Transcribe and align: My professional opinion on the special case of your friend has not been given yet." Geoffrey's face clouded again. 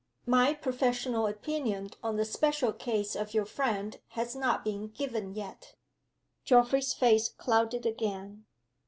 My 0.25 0.55
professional 0.55 1.27
opinion 1.27 1.91
on 2.01 2.15
the 2.15 2.25
special 2.25 2.73
case 2.73 3.15
of 3.15 3.35
your 3.35 3.45
friend 3.45 3.99
has 4.13 4.35
not 4.35 4.63
been 4.63 4.87
given 4.87 5.35
yet." 5.35 5.75
Geoffrey's 6.43 6.91
face 6.95 7.29
clouded 7.29 7.85
again. 7.85 8.47